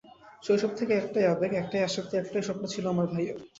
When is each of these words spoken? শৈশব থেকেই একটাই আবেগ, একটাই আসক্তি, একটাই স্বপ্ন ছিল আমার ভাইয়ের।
শৈশব 0.43 0.71
থেকেই 0.77 0.97
একটাই 0.97 1.25
আবেগ, 1.25 1.51
একটাই 1.53 1.83
আসক্তি, 1.83 2.13
একটাই 2.17 2.43
স্বপ্ন 2.47 2.63
ছিল 2.67 2.85
আমার 2.87 3.07
ভাইয়ের। 3.07 3.37